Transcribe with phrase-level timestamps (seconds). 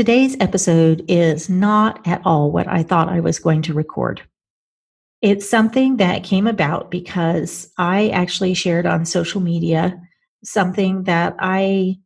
[0.00, 4.22] Today's episode is not at all what I thought I was going to record.
[5.20, 10.00] It's something that came about because I actually shared on social media
[10.42, 11.98] something that I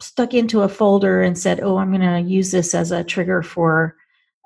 [0.00, 3.42] stuck into a folder and said, Oh, I'm going to use this as a trigger
[3.42, 3.96] for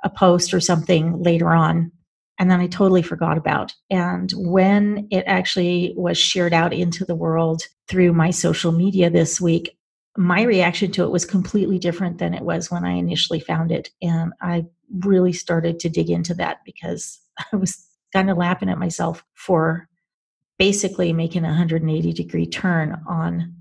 [0.02, 1.92] a post or something later on.
[2.38, 3.74] And then I totally forgot about.
[3.90, 9.38] And when it actually was shared out into the world through my social media this
[9.38, 9.76] week,
[10.16, 13.90] my reaction to it was completely different than it was when I initially found it.
[14.02, 14.66] And I
[15.00, 17.20] really started to dig into that because
[17.52, 19.88] I was kind of laughing at myself for
[20.58, 23.54] basically making a 180 degree turn on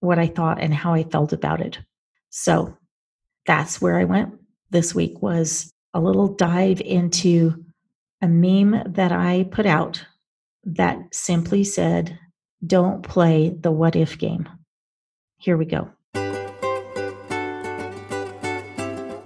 [0.00, 1.78] what I thought and how I felt about it.
[2.30, 2.76] So
[3.46, 4.34] that's where I went
[4.70, 7.64] this week was a little dive into
[8.22, 10.04] a meme that I put out
[10.64, 12.18] that simply said,
[12.66, 14.48] don't play the what if game.
[15.46, 15.88] Here we go.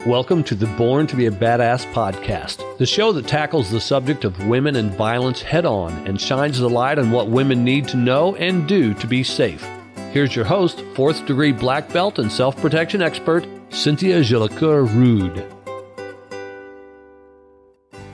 [0.05, 4.27] Welcome to the Born to be a Badass podcast, the show that tackles the subject
[4.27, 7.97] of women and violence head on and shines the light on what women need to
[7.97, 9.67] know and do to be safe.
[10.13, 15.43] Here's your host, fourth degree black belt and self protection expert, Cynthia Jolicoeur Rude.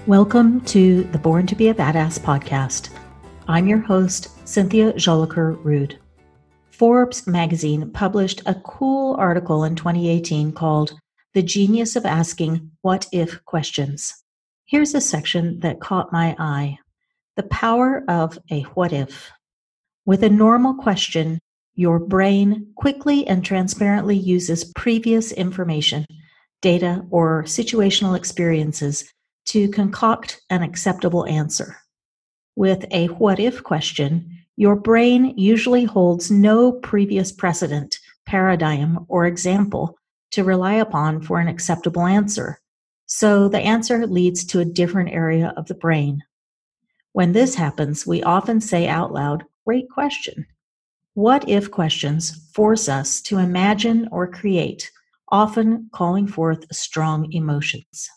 [0.06, 2.90] Welcome to the Born to be a Badass podcast.
[3.48, 5.98] I'm your host, Cynthia Jolicoeur Rude.
[6.76, 10.92] Forbes magazine published a cool article in 2018 called
[11.32, 14.12] The Genius of Asking What If Questions.
[14.66, 16.76] Here's a section that caught my eye
[17.36, 19.30] The Power of a What If.
[20.04, 21.38] With a normal question,
[21.76, 26.04] your brain quickly and transparently uses previous information,
[26.60, 29.10] data, or situational experiences
[29.46, 31.78] to concoct an acceptable answer.
[32.54, 39.98] With a what if question, your brain usually holds no previous precedent, paradigm, or example
[40.32, 42.58] to rely upon for an acceptable answer.
[43.06, 46.22] So the answer leads to a different area of the brain.
[47.12, 50.46] When this happens, we often say out loud, Great question.
[51.14, 54.90] What if questions force us to imagine or create,
[55.28, 58.08] often calling forth strong emotions.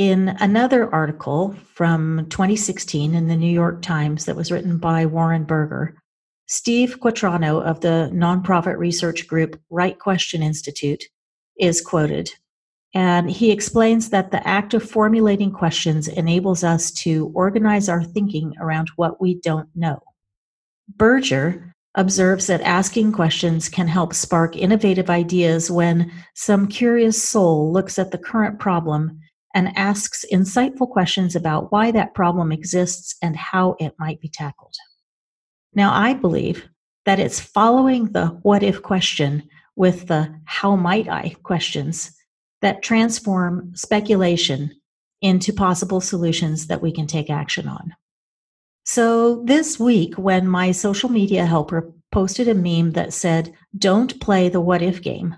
[0.00, 5.44] In another article from 2016 in the New York Times that was written by Warren
[5.44, 5.94] Berger,
[6.46, 11.04] Steve Quatrano of the nonprofit research group Right Question Institute
[11.58, 12.30] is quoted.
[12.94, 18.54] And he explains that the act of formulating questions enables us to organize our thinking
[18.58, 20.00] around what we don't know.
[20.96, 27.98] Berger observes that asking questions can help spark innovative ideas when some curious soul looks
[27.98, 29.20] at the current problem
[29.54, 34.74] and asks insightful questions about why that problem exists and how it might be tackled.
[35.74, 36.68] Now, I believe
[37.04, 42.12] that it's following the what if question with the how might I questions
[42.60, 44.70] that transform speculation
[45.22, 47.94] into possible solutions that we can take action on.
[48.84, 54.48] So, this week, when my social media helper posted a meme that said, Don't play
[54.48, 55.36] the what if game,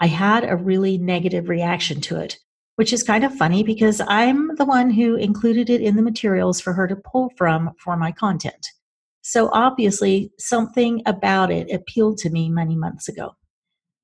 [0.00, 2.38] I had a really negative reaction to it
[2.76, 6.60] which is kind of funny because I'm the one who included it in the materials
[6.60, 8.66] for her to pull from for my content.
[9.22, 13.34] So obviously, something about it appealed to me many months ago.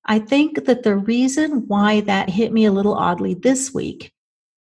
[0.06, 4.12] I think that the reason why that hit me a little oddly this week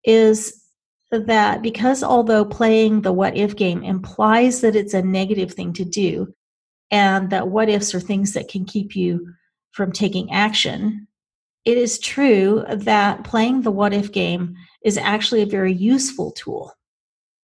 [0.05, 0.63] is
[1.11, 5.85] that because although playing the what if game implies that it's a negative thing to
[5.85, 6.35] do,
[6.91, 9.27] and that what ifs are things that can keep you
[9.73, 11.07] from taking action,
[11.65, 16.73] it is true that playing the what if game is actually a very useful tool.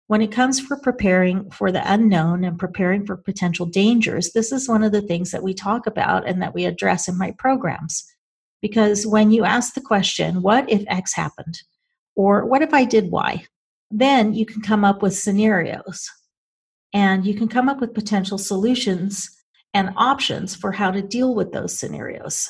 [0.07, 4.67] When it comes for preparing for the unknown and preparing for potential dangers, this is
[4.67, 8.03] one of the things that we talk about and that we address in my programs.
[8.61, 11.61] Because when you ask the question, what if X happened?
[12.15, 13.45] Or what if I did Y?
[13.91, 16.09] Then you can come up with scenarios
[16.93, 19.29] and you can come up with potential solutions
[19.75, 22.49] and options for how to deal with those scenarios.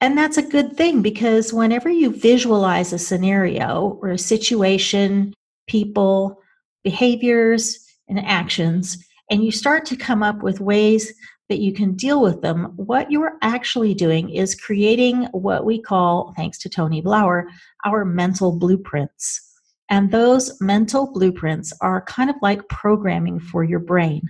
[0.00, 5.34] And that's a good thing because whenever you visualize a scenario or a situation,
[5.68, 6.40] people,
[6.82, 11.12] behaviors, and actions, and you start to come up with ways
[11.50, 16.32] that you can deal with them, what you're actually doing is creating what we call,
[16.34, 17.44] thanks to Tony Blauer,
[17.84, 19.46] our mental blueprints.
[19.90, 24.22] And those mental blueprints are kind of like programming for your brain.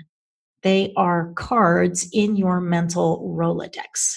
[0.62, 4.17] They are cards in your mental Rolodex.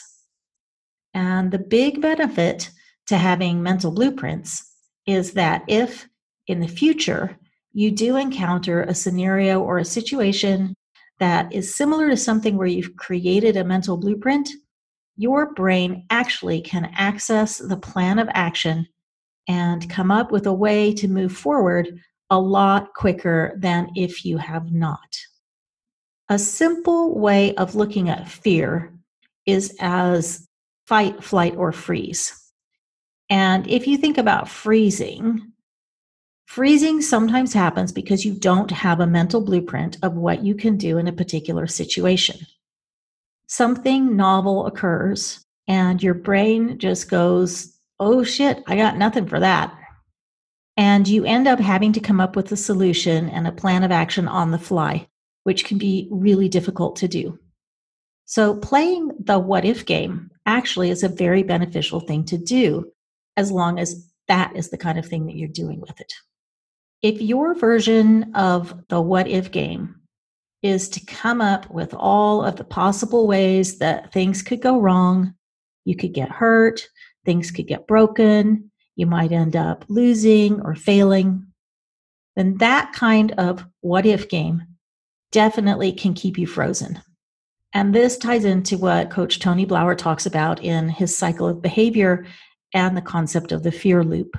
[1.13, 2.71] And the big benefit
[3.07, 4.71] to having mental blueprints
[5.05, 6.07] is that if
[6.47, 7.37] in the future
[7.73, 10.73] you do encounter a scenario or a situation
[11.19, 14.49] that is similar to something where you've created a mental blueprint,
[15.15, 18.87] your brain actually can access the plan of action
[19.47, 21.87] and come up with a way to move forward
[22.29, 25.15] a lot quicker than if you have not.
[26.29, 28.93] A simple way of looking at fear
[29.45, 30.47] is as
[30.85, 32.39] fight, flight, or freeze.
[33.29, 35.53] And if you think about freezing,
[36.45, 40.97] freezing sometimes happens because you don't have a mental blueprint of what you can do
[40.97, 42.37] in a particular situation.
[43.47, 49.73] Something novel occurs, and your brain just goes, Oh shit, I got nothing for that.
[50.75, 53.91] And you end up having to come up with a solution and a plan of
[53.91, 55.07] action on the fly,
[55.43, 57.39] which can be really difficult to do.
[58.25, 62.91] So, playing the what if game actually is a very beneficial thing to do
[63.37, 66.13] as long as that is the kind of thing that you're doing with it.
[67.01, 69.95] If your version of the what if game
[70.61, 75.33] is to come up with all of the possible ways that things could go wrong,
[75.83, 76.87] you could get hurt,
[77.25, 81.45] things could get broken, you might end up losing or failing,
[82.35, 84.63] then that kind of what if game
[85.31, 87.01] definitely can keep you frozen.
[87.73, 92.25] And this ties into what Coach Tony Blauer talks about in his cycle of behavior
[92.73, 94.35] and the concept of the fear loop.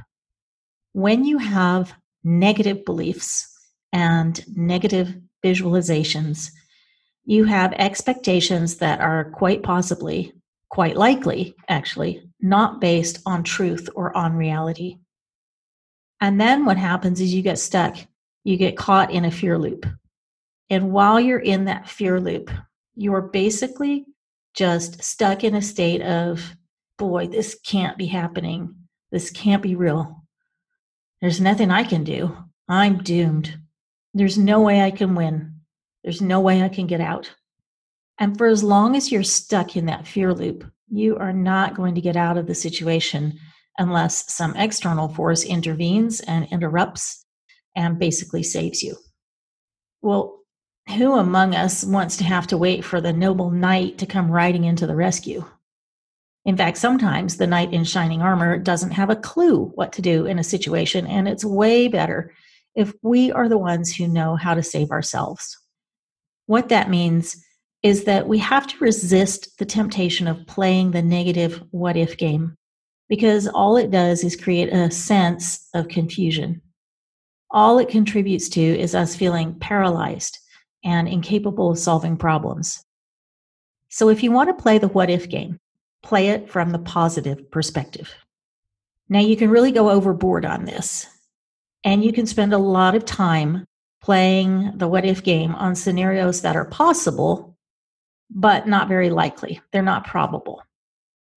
[0.92, 1.92] When you have
[2.22, 3.48] negative beliefs
[3.92, 6.50] and negative visualizations,
[7.24, 10.32] you have expectations that are quite possibly,
[10.68, 14.98] quite likely, actually, not based on truth or on reality.
[16.20, 17.96] And then what happens is you get stuck,
[18.44, 19.86] you get caught in a fear loop.
[20.70, 22.50] And while you're in that fear loop,
[22.94, 24.06] you're basically
[24.54, 26.56] just stuck in a state of,
[26.98, 28.74] boy, this can't be happening.
[29.10, 30.24] This can't be real.
[31.20, 32.36] There's nothing I can do.
[32.68, 33.58] I'm doomed.
[34.12, 35.60] There's no way I can win.
[36.02, 37.30] There's no way I can get out.
[38.18, 41.94] And for as long as you're stuck in that fear loop, you are not going
[41.96, 43.38] to get out of the situation
[43.78, 47.24] unless some external force intervenes and interrupts
[47.74, 48.96] and basically saves you.
[50.00, 50.43] Well,
[50.88, 54.64] who among us wants to have to wait for the noble knight to come riding
[54.64, 55.44] into the rescue?
[56.44, 60.26] In fact, sometimes the knight in shining armor doesn't have a clue what to do
[60.26, 62.34] in a situation, and it's way better
[62.74, 65.58] if we are the ones who know how to save ourselves.
[66.46, 67.42] What that means
[67.82, 72.56] is that we have to resist the temptation of playing the negative what if game
[73.08, 76.60] because all it does is create a sense of confusion.
[77.50, 80.38] All it contributes to is us feeling paralyzed
[80.84, 82.84] and incapable of solving problems.
[83.88, 85.58] So, if you want to play the what if game,
[86.02, 88.14] play it from the positive perspective.
[89.08, 91.06] Now, you can really go overboard on this,
[91.84, 93.66] and you can spend a lot of time
[94.02, 97.56] playing the what if game on scenarios that are possible,
[98.30, 99.60] but not very likely.
[99.72, 100.62] They're not probable.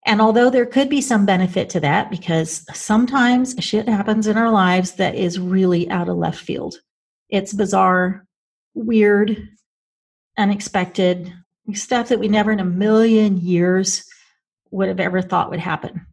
[0.05, 4.51] And although there could be some benefit to that, because sometimes shit happens in our
[4.51, 6.75] lives that is really out of left field,
[7.29, 8.25] it's bizarre,
[8.77, 9.49] weird,
[10.37, 11.33] unexpected
[11.73, 14.05] stuff that we never in a million years
[14.71, 16.05] would have ever thought would happen.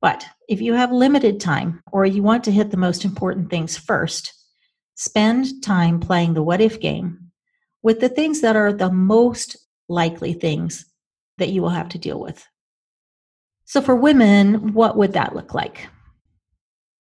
[0.00, 3.76] But if you have limited time or you want to hit the most important things
[3.76, 4.32] first,
[4.94, 7.30] spend time playing the what if game
[7.82, 9.56] with the things that are the most
[9.88, 10.86] likely things
[11.38, 12.46] that you will have to deal with.
[13.64, 15.88] So, for women, what would that look like?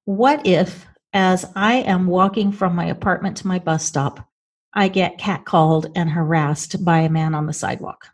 [0.05, 4.29] What if, as I am walking from my apartment to my bus stop,
[4.75, 8.09] I get catcalled and harassed by a man on the sidewalk?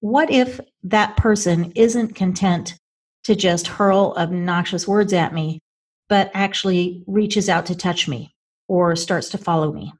[0.00, 2.78] What if that person isn't content
[3.24, 5.60] to just hurl obnoxious words at me,
[6.08, 8.34] but actually reaches out to touch me
[8.68, 9.92] or starts to follow me?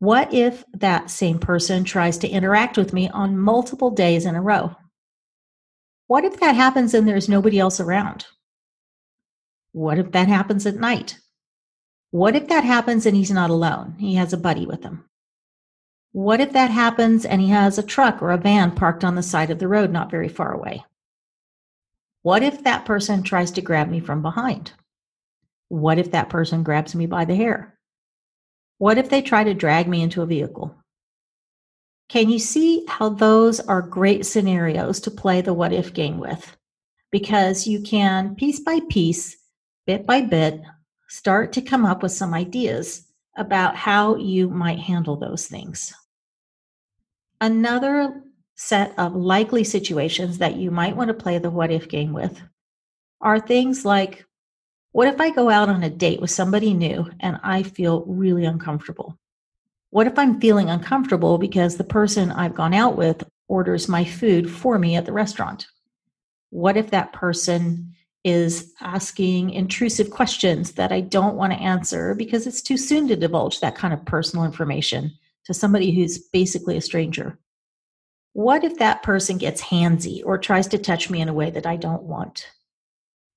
[0.00, 4.42] What if that same person tries to interact with me on multiple days in a
[4.42, 4.74] row?
[6.06, 8.26] What if that happens and there's nobody else around?
[9.72, 11.18] What if that happens at night?
[12.10, 13.94] What if that happens and he's not alone?
[13.98, 15.04] He has a buddy with him.
[16.12, 19.22] What if that happens and he has a truck or a van parked on the
[19.22, 20.84] side of the road not very far away?
[22.22, 24.72] What if that person tries to grab me from behind?
[25.68, 27.78] What if that person grabs me by the hair?
[28.78, 30.74] What if they try to drag me into a vehicle?
[32.08, 36.56] Can you see how those are great scenarios to play the what if game with?
[37.12, 39.36] Because you can, piece by piece,
[39.86, 40.60] bit by bit,
[41.10, 43.04] start to come up with some ideas
[43.36, 45.92] about how you might handle those things.
[47.40, 48.22] Another
[48.54, 52.40] set of likely situations that you might want to play the what if game with
[53.20, 54.24] are things like
[54.92, 58.44] what if I go out on a date with somebody new and I feel really
[58.44, 59.18] uncomfortable?
[59.90, 64.50] What if I'm feeling uncomfortable because the person I've gone out with orders my food
[64.50, 65.66] for me at the restaurant?
[66.50, 72.46] What if that person is asking intrusive questions that I don't want to answer because
[72.46, 75.12] it's too soon to divulge that kind of personal information
[75.46, 77.38] to somebody who's basically a stranger?
[78.32, 81.66] What if that person gets handsy or tries to touch me in a way that
[81.66, 82.46] I don't want?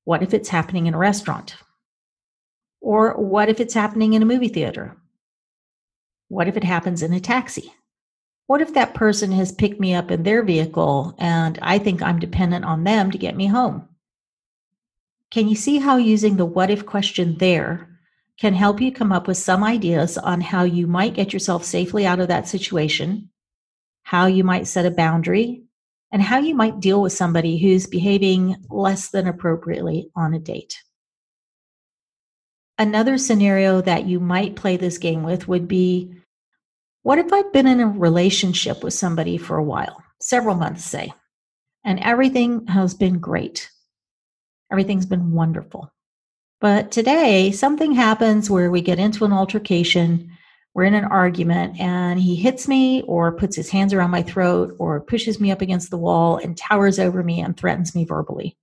[0.03, 1.55] What if it's happening in a restaurant?
[2.81, 4.97] Or what if it's happening in a movie theater?
[6.27, 7.73] What if it happens in a taxi?
[8.47, 12.19] What if that person has picked me up in their vehicle and I think I'm
[12.19, 13.87] dependent on them to get me home?
[15.33, 17.89] Can you see how using the what if question there
[18.37, 22.05] can help you come up with some ideas on how you might get yourself safely
[22.05, 23.31] out of that situation,
[24.03, 25.63] how you might set a boundary,
[26.11, 30.79] and how you might deal with somebody who's behaving less than appropriately on a date?
[32.77, 36.13] Another scenario that you might play this game with would be
[37.01, 41.11] what if I've been in a relationship with somebody for a while, several months, say,
[41.83, 43.71] and everything has been great?
[44.73, 45.93] Everything's been wonderful.
[46.59, 50.31] But today, something happens where we get into an altercation,
[50.73, 54.75] we're in an argument, and he hits me or puts his hands around my throat
[54.79, 58.57] or pushes me up against the wall and towers over me and threatens me verbally.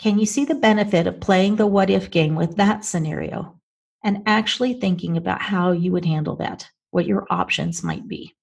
[0.00, 3.60] Can you see the benefit of playing the what if game with that scenario
[4.02, 8.34] and actually thinking about how you would handle that, what your options might be?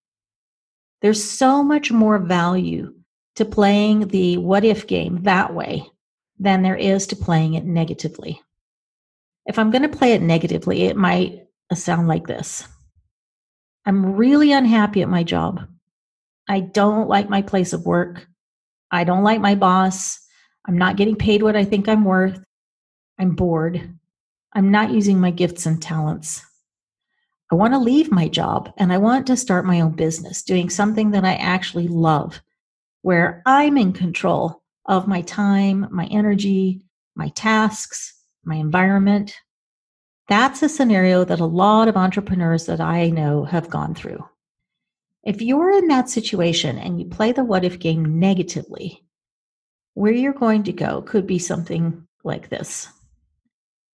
[1.02, 2.94] There's so much more value
[3.36, 5.90] to playing the what if game that way
[6.40, 8.42] than there is to playing it negatively.
[9.46, 12.68] If I'm going to play it negatively, it might uh, sound like this
[13.86, 15.68] I'm really unhappy at my job.
[16.48, 18.28] I don't like my place of work.
[18.92, 20.20] I don't like my boss.
[20.66, 22.42] I'm not getting paid what I think I'm worth.
[23.20, 23.98] I'm bored.
[24.54, 26.42] I'm not using my gifts and talents.
[27.52, 30.70] I want to leave my job and I want to start my own business, doing
[30.70, 32.42] something that I actually love,
[33.02, 36.82] where I'm in control of my time, my energy,
[37.16, 38.14] my tasks,
[38.44, 39.36] my environment.
[40.28, 44.26] That's a scenario that a lot of entrepreneurs that I know have gone through.
[45.24, 49.06] If you're in that situation and you play the what if game negatively,
[49.94, 52.88] where you're going to go could be something like this.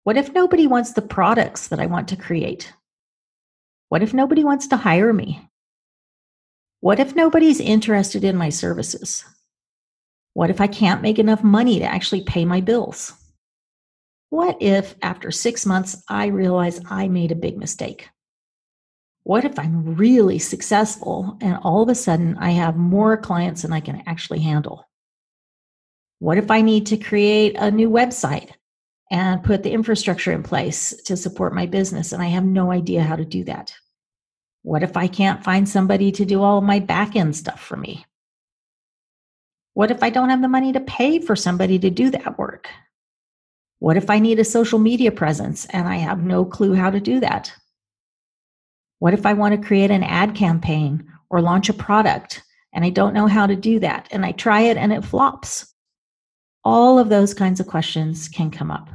[0.02, 2.72] What if nobody wants the products that I want to create?
[3.88, 5.48] What if nobody wants to hire me?
[6.80, 9.24] What if nobody's interested in my services?
[10.34, 13.12] What if I can't make enough money to actually pay my bills?
[14.30, 18.08] What if after six months I realize I made a big mistake?
[19.22, 23.72] What if I'm really successful and all of a sudden I have more clients than
[23.72, 24.88] I can actually handle?
[26.18, 28.50] What if I need to create a new website
[29.12, 33.04] and put the infrastructure in place to support my business and I have no idea
[33.04, 33.72] how to do that?
[34.62, 38.04] What if I can't find somebody to do all my back end stuff for me?
[39.74, 42.68] What if I don't have the money to pay for somebody to do that work?
[43.80, 47.00] What if I need a social media presence and I have no clue how to
[47.00, 47.52] do that?
[49.00, 52.90] What if I want to create an ad campaign or launch a product and I
[52.90, 55.74] don't know how to do that and I try it and it flops?
[56.62, 58.88] All of those kinds of questions can come up.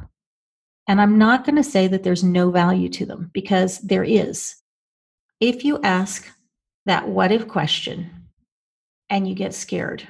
[0.88, 4.56] And I'm not going to say that there's no value to them because there is.
[5.38, 6.28] If you ask
[6.86, 8.10] that what if question
[9.10, 10.08] and you get scared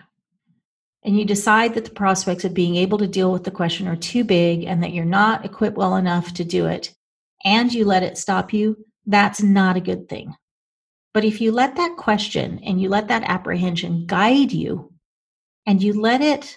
[1.02, 3.96] and you decide that the prospects of being able to deal with the question are
[3.96, 6.94] too big and that you're not equipped well enough to do it,
[7.44, 8.76] and you let it stop you,
[9.06, 10.34] that's not a good thing.
[11.12, 14.92] But if you let that question and you let that apprehension guide you,
[15.66, 16.56] and you let it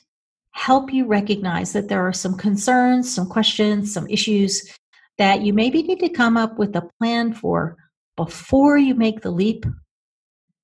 [0.51, 4.71] help you recognize that there are some concerns, some questions, some issues
[5.17, 7.75] that you maybe need to come up with a plan for
[8.15, 9.65] before you make the leap,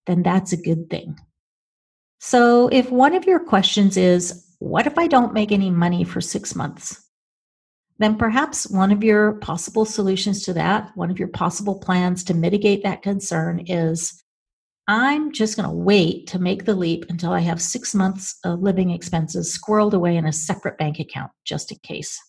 [0.06, 1.18] then that's a good thing.
[2.20, 6.20] So, if one of your questions is, What if I don't make any money for
[6.20, 7.02] six months?
[7.98, 12.34] Then perhaps one of your possible solutions to that, one of your possible plans to
[12.34, 14.22] mitigate that concern is
[14.88, 18.62] I'm just going to wait to make the leap until I have six months of
[18.62, 22.20] living expenses squirreled away in a separate bank account, just in case.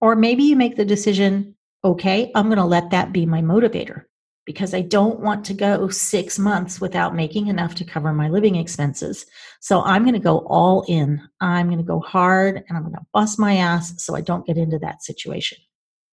[0.00, 4.04] Or maybe you make the decision okay, I'm going to let that be my motivator
[4.46, 8.56] because I don't want to go six months without making enough to cover my living
[8.56, 9.24] expenses.
[9.60, 11.22] So I'm going to go all in.
[11.40, 14.46] I'm going to go hard and I'm going to bust my ass so I don't
[14.46, 15.58] get into that situation.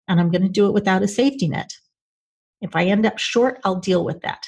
[0.07, 1.73] And I'm going to do it without a safety net.
[2.61, 4.45] If I end up short, I'll deal with that.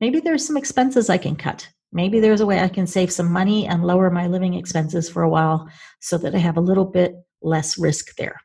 [0.00, 1.68] Maybe there's some expenses I can cut.
[1.92, 5.22] Maybe there's a way I can save some money and lower my living expenses for
[5.22, 5.68] a while
[6.00, 8.40] so that I have a little bit less risk there.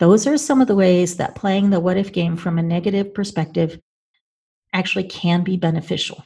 [0.00, 3.14] Those are some of the ways that playing the what if game from a negative
[3.14, 3.78] perspective
[4.72, 6.24] actually can be beneficial.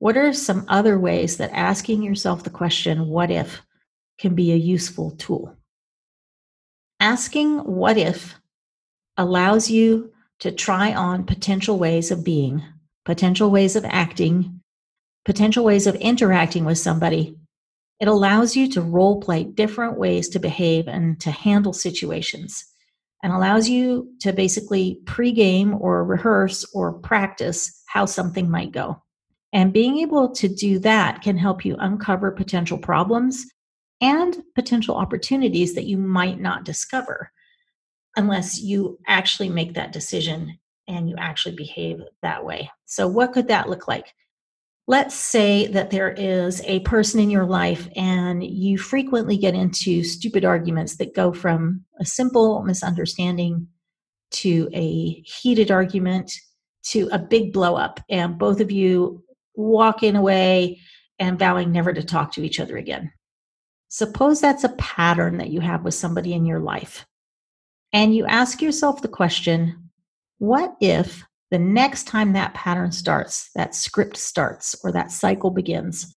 [0.00, 3.62] what are some other ways that asking yourself the question, what if,
[4.18, 5.54] can be a useful tool?
[6.98, 8.34] Asking what if
[9.16, 12.62] allows you to try on potential ways of being,
[13.04, 14.62] potential ways of acting,
[15.26, 17.36] potential ways of interacting with somebody.
[18.00, 22.64] It allows you to role play different ways to behave and to handle situations
[23.22, 29.02] and allows you to basically pregame or rehearse or practice how something might go.
[29.52, 33.44] And being able to do that can help you uncover potential problems
[34.00, 37.30] and potential opportunities that you might not discover
[38.16, 42.70] unless you actually make that decision and you actually behave that way.
[42.86, 44.14] So, what could that look like?
[44.90, 50.02] Let's say that there is a person in your life and you frequently get into
[50.02, 53.68] stupid arguments that go from a simple misunderstanding
[54.32, 56.32] to a heated argument
[56.86, 59.22] to a big blow up, and both of you
[59.54, 60.80] walking away
[61.20, 63.12] and vowing never to talk to each other again.
[63.90, 67.06] Suppose that's a pattern that you have with somebody in your life.
[67.92, 69.88] And you ask yourself the question
[70.38, 76.14] what if the next time that pattern starts, that script starts, or that cycle begins,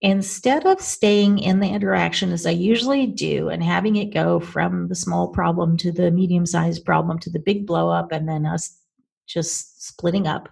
[0.00, 4.88] instead of staying in the interaction as I usually do and having it go from
[4.88, 8.46] the small problem to the medium sized problem to the big blow up and then
[8.46, 8.78] us
[9.26, 10.48] just splitting up,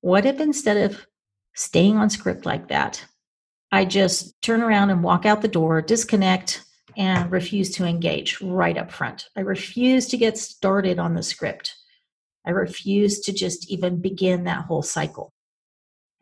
[0.00, 1.06] what if instead of
[1.54, 3.04] staying on script like that,
[3.72, 6.64] I just turn around and walk out the door, disconnect,
[6.96, 9.28] and refuse to engage right up front.
[9.36, 11.75] I refuse to get started on the script.
[12.46, 15.32] I refuse to just even begin that whole cycle.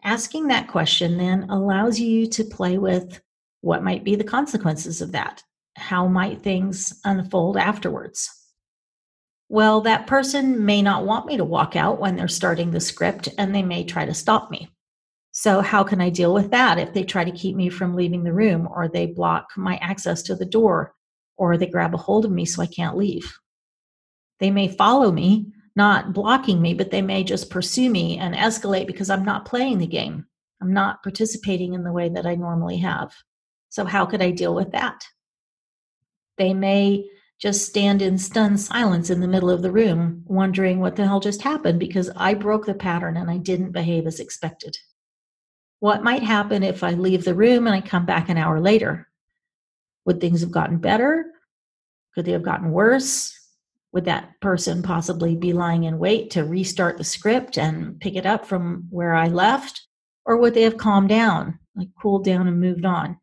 [0.03, 3.21] Asking that question then allows you to play with
[3.61, 5.43] what might be the consequences of that.
[5.77, 8.31] How might things unfold afterwards?
[9.49, 13.29] Well, that person may not want me to walk out when they're starting the script
[13.39, 14.69] and they may try to stop me.
[15.33, 18.23] So, how can I deal with that if they try to keep me from leaving
[18.23, 20.95] the room, or they block my access to the door,
[21.37, 23.37] or they grab a hold of me so I can't leave?
[24.39, 28.87] They may follow me, not blocking me, but they may just pursue me and escalate
[28.87, 30.27] because I'm not playing the game.
[30.61, 33.13] I'm not participating in the way that I normally have.
[33.69, 35.05] So, how could I deal with that?
[36.39, 37.05] They may
[37.41, 41.21] just stand in stunned silence in the middle of the room, wondering what the hell
[41.21, 44.77] just happened because I broke the pattern and I didn't behave as expected.
[45.81, 49.09] What might happen if I leave the room and I come back an hour later?
[50.07, 51.27] Would things have gotten better?
[52.15, 53.39] Could they have gotten worse?
[53.95, 58.27] Would that person possibly be lying in wait to restart the script and pick it
[58.27, 59.87] up from where I left?
[60.27, 63.19] Or would they have calmed down, like cooled down and moved on?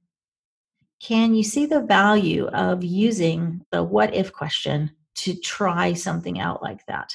[1.02, 6.64] Can you see the value of using the what if question to try something out
[6.64, 7.12] like that?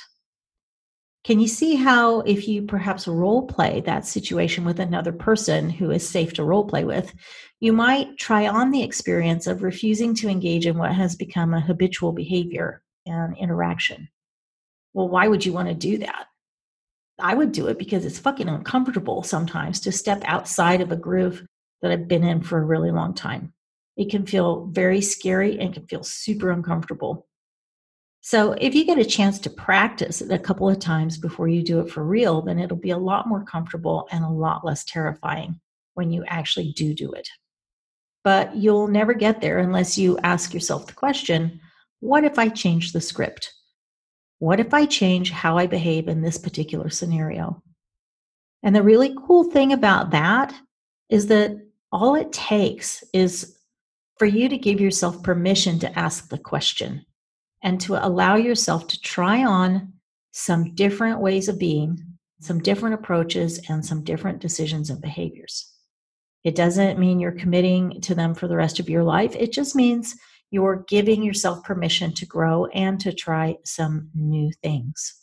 [1.24, 5.90] Can you see how, if you perhaps role play that situation with another person who
[5.92, 7.14] is safe to role play with,
[7.58, 11.60] you might try on the experience of refusing to engage in what has become a
[11.60, 14.08] habitual behavior and interaction?
[14.94, 16.26] Well, why would you want to do that?
[17.18, 21.46] I would do it because it's fucking uncomfortable sometimes to step outside of a groove
[21.82, 23.52] that I've been in for a really long time.
[23.96, 27.26] It can feel very scary and can feel super uncomfortable.
[28.20, 31.62] So, if you get a chance to practice it a couple of times before you
[31.62, 34.84] do it for real, then it'll be a lot more comfortable and a lot less
[34.84, 35.60] terrifying
[35.94, 37.28] when you actually do do it.
[38.24, 41.60] But you'll never get there unless you ask yourself the question
[42.00, 43.52] what if I change the script?
[44.38, 47.62] What if I change how I behave in this particular scenario?
[48.62, 50.54] And the really cool thing about that
[51.08, 51.56] is that
[51.92, 53.56] all it takes is
[54.18, 57.04] for you to give yourself permission to ask the question
[57.62, 59.92] and to allow yourself to try on
[60.32, 61.98] some different ways of being,
[62.40, 65.72] some different approaches, and some different decisions and behaviors.
[66.44, 69.34] It doesn't mean you're committing to them for the rest of your life.
[69.34, 70.14] It just means
[70.50, 75.14] you're giving yourself permission to grow and to try some new things.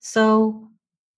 [0.00, 0.68] So,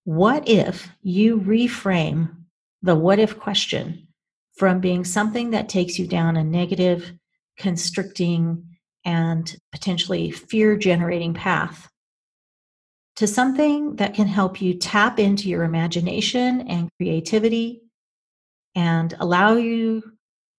[0.04, 2.34] what if you reframe
[2.82, 4.08] the what if question
[4.56, 7.12] from being something that takes you down a negative,
[7.58, 8.64] constricting,
[9.04, 11.88] and potentially fear generating path
[13.16, 17.82] to something that can help you tap into your imagination and creativity
[18.74, 20.02] and allow you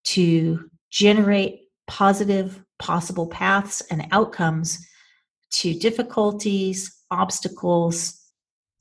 [0.03, 4.87] to generate positive possible paths and outcomes
[5.49, 8.23] to difficulties, obstacles,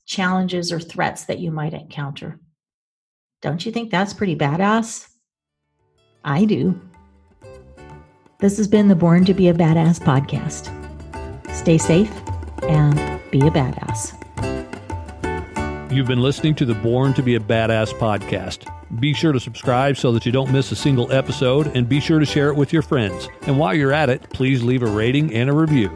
[0.05, 2.39] challenges, or threats that you might encounter.
[3.41, 5.09] Don't you think that's pretty badass?
[6.23, 6.79] I do.
[8.37, 10.69] This has been the Born to Be a Badass podcast.
[11.53, 12.11] Stay safe
[12.63, 12.95] and
[13.31, 14.28] be a badass.
[15.91, 18.71] You've been listening to the Born to be a Badass podcast.
[18.99, 22.19] Be sure to subscribe so that you don't miss a single episode, and be sure
[22.19, 23.27] to share it with your friends.
[23.47, 25.89] And while you're at it, please leave a rating and a review.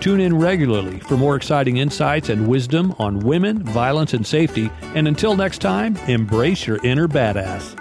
[0.00, 4.70] Tune in regularly for more exciting insights and wisdom on women, violence, and safety.
[4.94, 7.77] And until next time, embrace your inner badass.